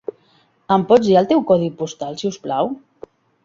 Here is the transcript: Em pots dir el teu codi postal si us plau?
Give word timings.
Em 0.75 0.85
pots 0.93 1.05
dir 1.11 1.19
el 1.21 1.29
teu 1.33 1.45
codi 1.53 1.69
postal 1.85 2.21
si 2.23 2.33
us 2.33 2.43
plau? 2.49 2.77